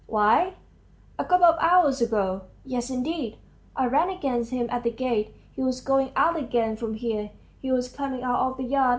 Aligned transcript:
"Why, 0.07 0.55
a 1.19 1.23
couple 1.23 1.45
of 1.45 1.59
hours 1.61 2.01
ago. 2.01 2.45
Yes, 2.65 2.89
indeed! 2.89 3.37
I 3.75 3.85
ran 3.85 4.09
against 4.09 4.49
him 4.49 4.65
at 4.71 4.81
the 4.81 4.89
gate; 4.89 5.35
he 5.51 5.61
was 5.61 5.79
going 5.79 6.11
out 6.15 6.39
again 6.39 6.75
from 6.75 6.95
here; 6.95 7.29
he 7.61 7.71
was 7.71 7.87
coming 7.87 8.23
out 8.23 8.49
of 8.49 8.57
the 8.57 8.63
yard. 8.63 8.89